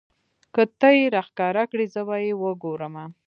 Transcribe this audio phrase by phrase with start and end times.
[0.53, 3.05] که تۀ یې راښکاره کړې زه به یې وګورمه.